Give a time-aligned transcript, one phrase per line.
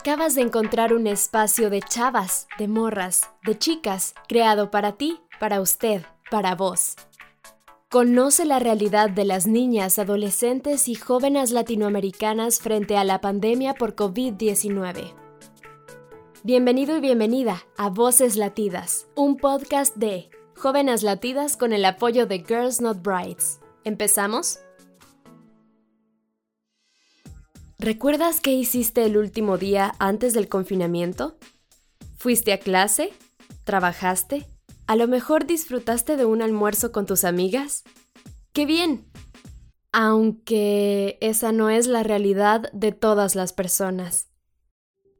[0.00, 5.60] Acabas de encontrar un espacio de chavas, de morras, de chicas, creado para ti, para
[5.60, 6.94] usted, para vos.
[7.90, 13.94] Conoce la realidad de las niñas, adolescentes y jóvenes latinoamericanas frente a la pandemia por
[13.94, 15.12] COVID-19.
[16.44, 22.38] Bienvenido y bienvenida a Voces Latidas, un podcast de Jóvenes Latidas con el apoyo de
[22.38, 23.60] Girls Not Brides.
[23.84, 24.60] ¿Empezamos?
[27.82, 31.38] ¿Recuerdas qué hiciste el último día antes del confinamiento?
[32.18, 33.10] ¿Fuiste a clase?
[33.64, 34.46] ¿Trabajaste?
[34.86, 37.82] ¿A lo mejor disfrutaste de un almuerzo con tus amigas?
[38.52, 39.06] ¡Qué bien!
[39.92, 44.29] Aunque esa no es la realidad de todas las personas.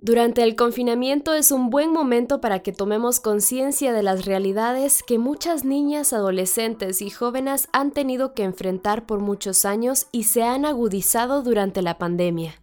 [0.03, 5.19] Durante el confinamiento es un buen momento para que tomemos conciencia de las realidades que
[5.19, 10.65] muchas niñas, adolescentes y jóvenes han tenido que enfrentar por muchos años y se han
[10.65, 12.55] agudizado durante la pandemia,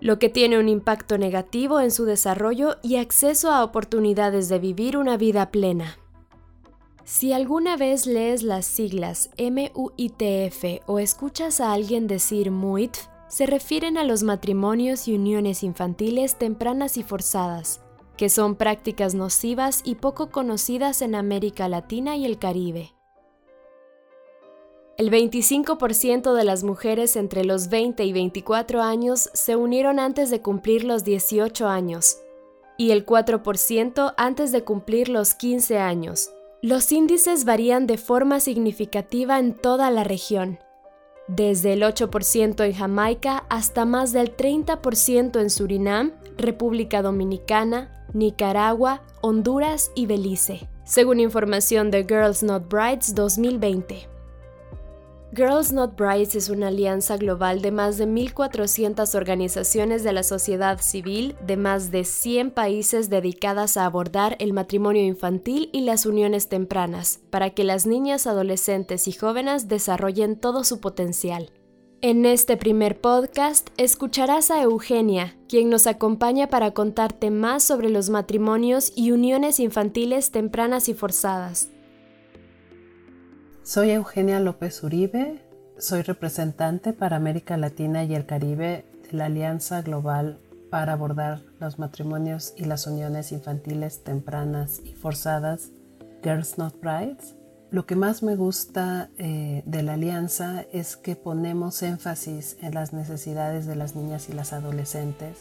[0.00, 4.96] lo que tiene un impacto negativo en su desarrollo y acceso a oportunidades de vivir
[4.96, 5.98] una vida plena.
[7.04, 13.98] Si alguna vez lees las siglas MUITF o escuchas a alguien decir MUITF, se refieren
[13.98, 17.80] a los matrimonios y uniones infantiles tempranas y forzadas,
[18.16, 22.92] que son prácticas nocivas y poco conocidas en América Latina y el Caribe.
[24.96, 30.40] El 25% de las mujeres entre los 20 y 24 años se unieron antes de
[30.40, 32.18] cumplir los 18 años
[32.78, 36.30] y el 4% antes de cumplir los 15 años.
[36.62, 40.58] Los índices varían de forma significativa en toda la región,
[41.28, 49.90] desde el 8% en Jamaica hasta más del 30% en Surinam, República Dominicana, Nicaragua, Honduras
[49.94, 54.15] y Belice, según información de Girls Not Brides 2020.
[55.36, 60.80] Girls Not Brides es una alianza global de más de 1.400 organizaciones de la sociedad
[60.80, 66.48] civil de más de 100 países dedicadas a abordar el matrimonio infantil y las uniones
[66.48, 71.50] tempranas, para que las niñas, adolescentes y jóvenes desarrollen todo su potencial.
[72.00, 78.08] En este primer podcast escucharás a Eugenia, quien nos acompaña para contarte más sobre los
[78.08, 81.68] matrimonios y uniones infantiles tempranas y forzadas.
[83.66, 85.42] Soy Eugenia López Uribe,
[85.76, 90.38] soy representante para América Latina y el Caribe de la Alianza Global
[90.70, 95.70] para abordar los matrimonios y las uniones infantiles tempranas y forzadas,
[96.22, 97.34] Girls Not Brides.
[97.72, 102.92] Lo que más me gusta eh, de la alianza es que ponemos énfasis en las
[102.92, 105.38] necesidades de las niñas y las adolescentes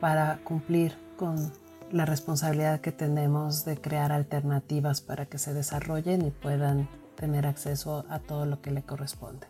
[0.00, 1.52] para cumplir con
[1.92, 8.04] la responsabilidad que tenemos de crear alternativas para que se desarrollen y puedan tener acceso
[8.08, 9.48] a todo lo que le corresponde.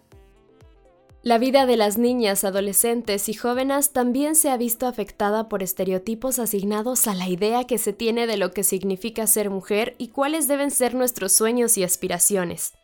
[1.27, 6.39] La vida de las niñas, adolescentes y jóvenes también se ha visto afectada por estereotipos
[6.39, 10.47] asignados a la idea que se tiene de lo que significa ser mujer y cuáles
[10.47, 12.75] deben ser nuestros sueños y aspiraciones.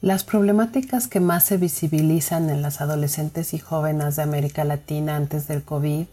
[0.00, 5.46] Las problemáticas que más se visibilizan en las adolescentes y jóvenes de América Latina antes
[5.46, 6.06] del COVID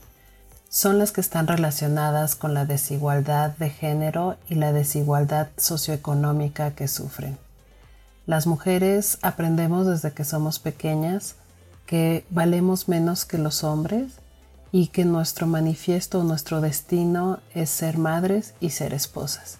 [0.70, 6.88] son las que están relacionadas con la desigualdad de género y la desigualdad socioeconómica que
[6.88, 7.40] sufren.
[8.28, 11.36] Las mujeres aprendemos desde que somos pequeñas
[11.86, 14.20] que valemos menos que los hombres
[14.74, 19.60] y que nuestro manifiesto nuestro destino es ser madres y ser esposas.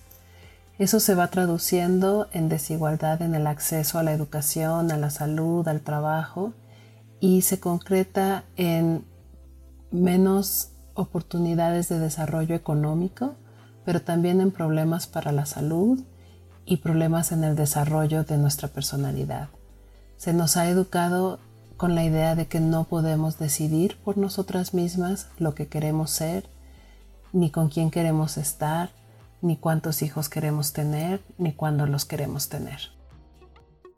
[0.78, 5.66] Eso se va traduciendo en desigualdad en el acceso a la educación, a la salud,
[5.66, 6.52] al trabajo
[7.22, 9.06] y se concreta en
[9.92, 13.36] menos oportunidades de desarrollo económico,
[13.86, 16.04] pero también en problemas para la salud
[16.68, 19.48] y problemas en el desarrollo de nuestra personalidad.
[20.18, 21.40] Se nos ha educado
[21.78, 26.50] con la idea de que no podemos decidir por nosotras mismas lo que queremos ser,
[27.32, 28.90] ni con quién queremos estar,
[29.42, 32.97] ni cuántos hijos queremos tener, ni cuándo los queremos tener.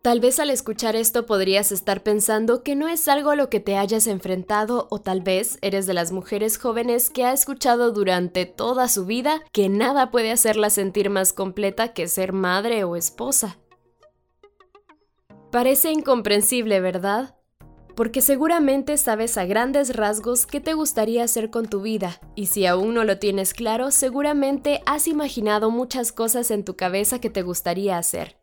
[0.01, 3.59] Tal vez al escuchar esto podrías estar pensando que no es algo a lo que
[3.59, 8.46] te hayas enfrentado o tal vez eres de las mujeres jóvenes que ha escuchado durante
[8.46, 13.59] toda su vida que nada puede hacerla sentir más completa que ser madre o esposa.
[15.51, 17.35] Parece incomprensible, ¿verdad?
[17.93, 22.66] Porque seguramente sabes a grandes rasgos qué te gustaría hacer con tu vida, y si
[22.66, 27.41] aún no lo tienes claro, seguramente has imaginado muchas cosas en tu cabeza que te
[27.41, 28.39] gustaría hacer.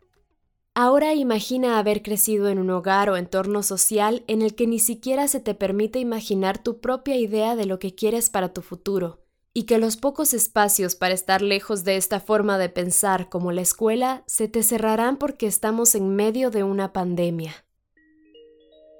[0.79, 5.27] Ahora imagina haber crecido en un hogar o entorno social en el que ni siquiera
[5.27, 9.25] se te permite imaginar tu propia idea de lo que quieres para tu futuro,
[9.55, 13.63] y que los pocos espacios para estar lejos de esta forma de pensar como la
[13.63, 17.65] escuela se te cerrarán porque estamos en medio de una pandemia.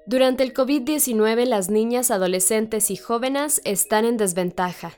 [0.07, 4.97] Durante el COVID-19 las niñas, adolescentes y jóvenes están en desventaja,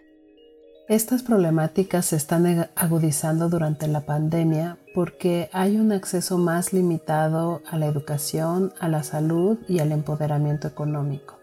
[0.90, 7.78] Estas problemáticas se están agudizando durante la pandemia porque hay un acceso más limitado a
[7.78, 11.38] la educación, a la salud y al empoderamiento económico.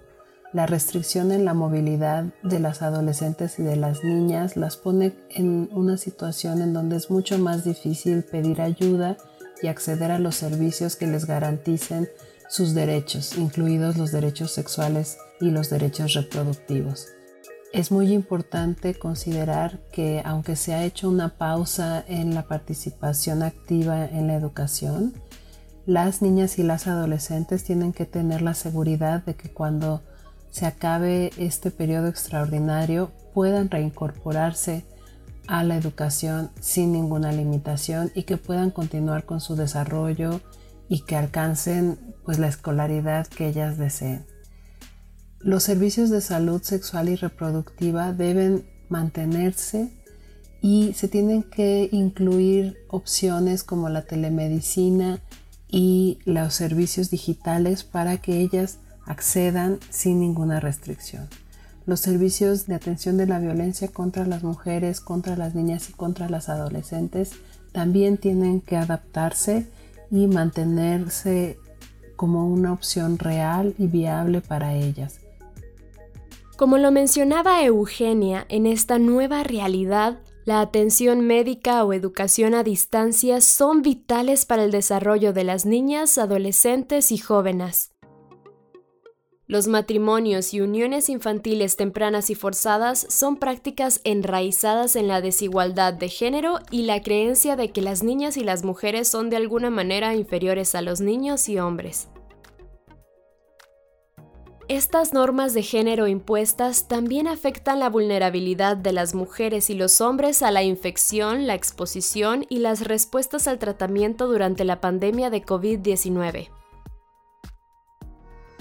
[0.53, 5.69] La restricción en la movilidad de las adolescentes y de las niñas las pone en
[5.71, 9.17] una situación en donde es mucho más difícil pedir ayuda
[9.63, 12.09] y acceder a los servicios que les garanticen
[12.49, 17.16] sus derechos, incluidos los derechos sexuales y los derechos reproductivos.
[17.77, 24.07] Es muy importante considerar que aunque se ha hecho una pausa en la participación activa
[24.07, 25.13] en la educación,
[25.85, 30.01] las niñas y las adolescentes tienen que tener la seguridad de que cuando
[30.51, 34.87] se acabe este periodo extraordinario puedan reincorporarse
[35.47, 40.41] a la educación sin ninguna limitación y que puedan continuar con su desarrollo
[40.89, 44.25] y que alcancen pues la escolaridad que ellas deseen.
[45.41, 49.93] Los servicios de salud sexual y reproductiva deben mantenerse
[50.61, 55.21] y se tienen que incluir opciones como la telemedicina
[55.69, 61.29] y los servicios digitales para que ellas accedan sin ninguna restricción.
[61.85, 66.29] Los servicios de atención de la violencia contra las mujeres, contra las niñas y contra
[66.29, 67.33] las adolescentes
[67.73, 69.69] también tienen que adaptarse
[70.11, 71.59] y mantenerse
[72.17, 75.21] como una opción real y viable para ellas.
[76.57, 83.43] Como lo mencionaba Eugenia, en esta nueva realidad, la atención médica o educación a distancia
[83.43, 87.93] son vitales para el desarrollo de las niñas, adolescentes y jóvenes.
[89.47, 96.09] Los matrimonios y uniones infantiles tempranas y forzadas son prácticas enraizadas en la desigualdad de
[96.09, 100.15] género y la creencia de que las niñas y las mujeres son de alguna manera
[100.15, 102.09] inferiores a los niños y hombres.
[104.69, 110.43] Estas normas de género impuestas también afectan la vulnerabilidad de las mujeres y los hombres
[110.43, 116.49] a la infección, la exposición y las respuestas al tratamiento durante la pandemia de COVID-19.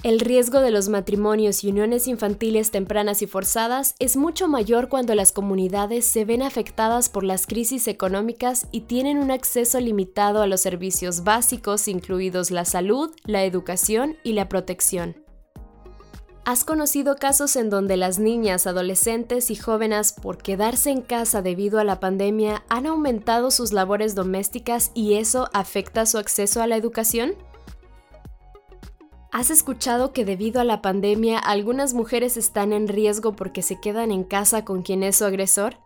[0.04, 5.16] El riesgo de los matrimonios y uniones infantiles tempranas y forzadas es mucho mayor cuando
[5.16, 10.48] las comunidades se ven afectadas por las crisis económicas y tienen un acceso limitado a
[10.48, 15.25] los servicios básicos, incluidos la salud, la educación y la protección.
[16.46, 21.80] ¿Has conocido casos en donde las niñas, adolescentes y jóvenes por quedarse en casa debido
[21.80, 26.76] a la pandemia han aumentado sus labores domésticas y eso afecta su acceso a la
[26.76, 27.34] educación?
[29.32, 34.12] ¿Has escuchado que debido a la pandemia algunas mujeres están en riesgo porque se quedan
[34.12, 35.78] en casa con quien es su agresor?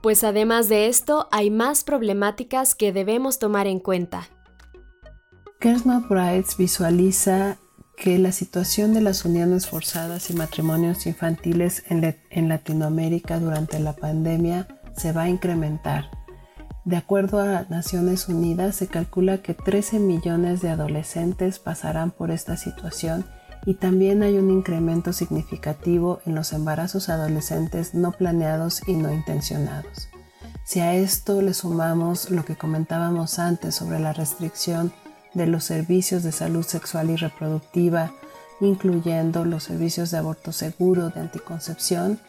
[0.00, 4.30] Pues además de esto, hay más problemáticas que debemos tomar en cuenta.
[5.60, 7.58] Kersma Brights visualiza
[8.02, 14.66] que la situación de las uniones forzadas y matrimonios infantiles en, Latinoamérica durante la pandemia
[14.96, 16.10] se va a incrementar.
[16.84, 22.56] De acuerdo a Naciones Unidas, se calcula que 13 millones de adolescentes pasarán por esta
[22.56, 23.24] situación
[23.66, 30.08] y también hay un incremento significativo en los embarazos adolescentes no planeados y no intencionados.
[30.64, 34.92] Si a esto le sumamos lo que comentábamos antes sobre la restricción
[35.34, 38.12] de los servicios de salud sexual y reproductiva,
[38.60, 42.20] incluyendo los servicios de aborto seguro, de anticoncepción,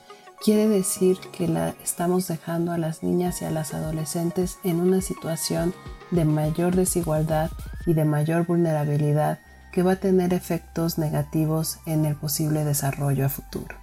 [0.43, 5.01] quiere decir que la estamos dejando a las niñas y a las adolescentes en una
[5.01, 5.73] situación
[6.11, 7.49] de mayor desigualdad
[7.85, 9.39] y de mayor vulnerabilidad
[9.71, 13.82] que va a tener efectos negativos en el posible desarrollo a futuro.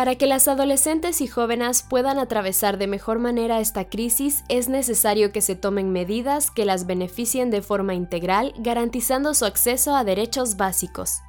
[0.00, 5.30] Para que las adolescentes y jóvenes puedan atravesar de mejor manera esta crisis, es necesario
[5.30, 10.56] que se tomen medidas que las beneficien de forma integral, garantizando su acceso a derechos
[10.56, 11.20] básicos.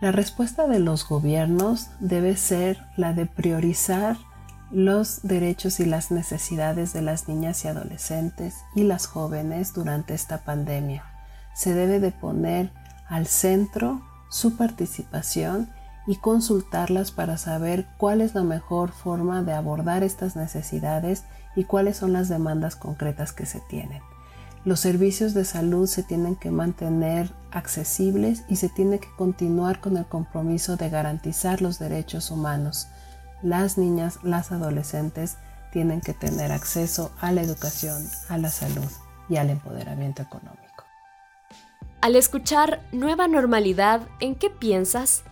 [0.00, 4.16] La respuesta de los gobiernos debe ser la de priorizar
[4.70, 10.38] los derechos y las necesidades de las niñas y adolescentes y las jóvenes durante esta
[10.38, 11.04] pandemia.
[11.54, 12.72] Se debe de poner
[13.10, 15.68] al centro su participación
[16.06, 21.96] y consultarlas para saber cuál es la mejor forma de abordar estas necesidades y cuáles
[21.96, 24.02] son las demandas concretas que se tienen.
[24.64, 29.96] Los servicios de salud se tienen que mantener accesibles y se tiene que continuar con
[29.96, 32.86] el compromiso de garantizar los derechos humanos.
[33.42, 35.36] Las niñas, las adolescentes
[35.72, 38.88] tienen que tener acceso a la educación, a la salud
[39.28, 40.62] y al empoderamiento económico.
[42.00, 45.24] Al escuchar nueva normalidad, ¿en qué piensas?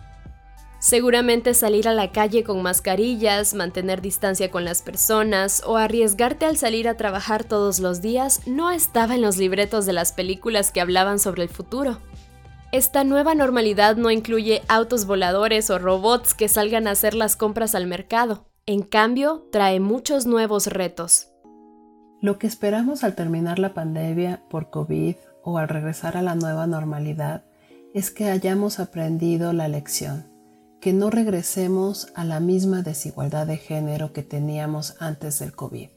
[0.81, 6.57] Seguramente salir a la calle con mascarillas, mantener distancia con las personas o arriesgarte al
[6.57, 10.81] salir a trabajar todos los días no estaba en los libretos de las películas que
[10.81, 11.99] hablaban sobre el futuro.
[12.71, 17.75] Esta nueva normalidad no incluye autos voladores o robots que salgan a hacer las compras
[17.75, 18.47] al mercado.
[18.65, 21.27] En cambio, trae muchos nuevos retos.
[22.21, 26.65] Lo que esperamos al terminar la pandemia por COVID o al regresar a la nueva
[26.65, 27.43] normalidad
[27.93, 30.30] es que hayamos aprendido la lección,
[30.81, 35.89] que no regresemos a la misma desigualdad de género que teníamos antes del COVID.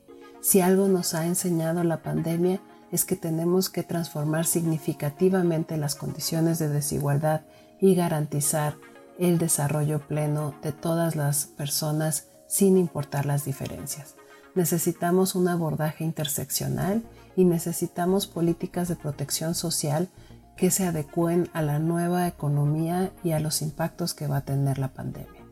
[0.43, 2.61] Si algo nos ha enseñado la pandemia
[2.93, 7.41] es que tenemos que transformar significativamente las condiciones de desigualdad
[7.81, 8.77] y garantizar
[9.19, 14.17] el desarrollo pleno de todas las personas sin importar las diferencias.
[14.55, 17.03] Necesitamos un abordaje interseccional
[17.37, 20.11] y necesitamos políticas de protección social
[20.57, 24.79] que se adecúen a la nueva economía y a los impactos que va a tener
[24.79, 25.45] la pandemia.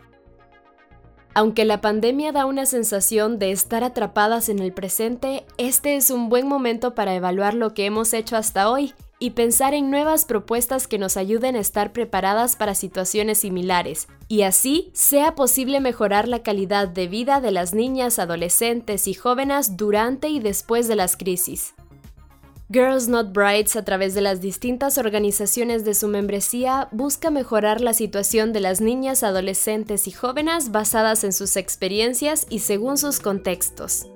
[1.35, 6.29] Aunque la pandemia da una sensación de estar atrapadas en el presente, este es un
[6.29, 10.89] buen momento para evaluar lo que hemos hecho hasta hoy y pensar en nuevas propuestas
[10.89, 16.43] que nos ayuden a estar preparadas para situaciones similares, y así sea posible mejorar la
[16.43, 21.73] calidad de vida de las niñas, adolescentes y jóvenes durante y después de las crisis.
[22.73, 27.93] Girls Not Brides, a través de las distintas organizaciones de su membresía, busca mejorar la
[27.93, 34.07] situación de las niñas, adolescentes y jóvenes basadas en sus experiencias y según sus contextos.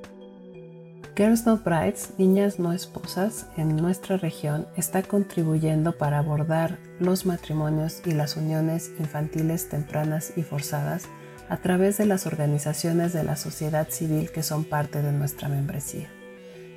[1.18, 8.00] Girls Not Brides, Niñas No Esposas, en nuestra región está contribuyendo para abordar los matrimonios
[8.06, 11.08] y las uniones infantiles tempranas y forzadas
[11.50, 16.08] a través de las organizaciones de la sociedad civil que son parte de nuestra membresía.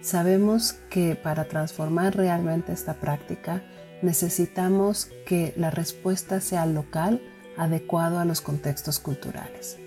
[0.01, 3.63] Sabemos que para transformar realmente esta práctica
[4.01, 7.21] necesitamos que la respuesta sea local,
[7.57, 9.77] adecuado a los contextos culturales.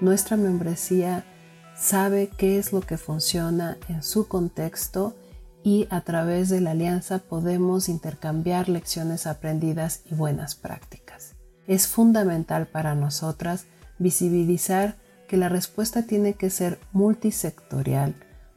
[0.00, 1.24] Nuestra membresía
[1.76, 5.14] sabe qué es lo que funciona en su contexto
[5.62, 11.36] y a través de la alianza podemos intercambiar lecciones aprendidas y buenas prácticas.
[11.66, 13.66] Es fundamental para nosotras
[13.98, 14.96] visibilizar
[15.28, 18.14] que la respuesta tiene que ser multisectorial,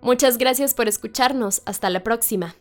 [0.00, 1.62] Muchas gracias por escucharnos.
[1.64, 2.54] Hasta la próxima.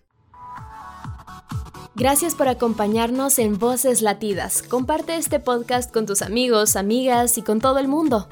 [1.95, 4.63] Gracias por acompañarnos en Voces Latidas.
[4.63, 8.27] Comparte este podcast con tus amigos, amigas y con todo el mundo.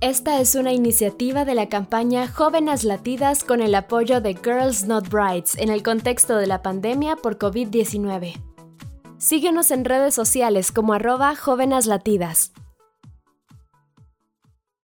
[0.00, 5.08] Esta es una iniciativa de la campaña Jóvenes Latidas con el apoyo de Girls Not
[5.08, 8.34] Brides en el contexto de la pandemia por COVID-19.
[9.18, 12.52] Síguenos en redes sociales como arroba jóvenes latidas.